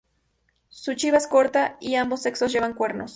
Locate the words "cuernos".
2.73-3.09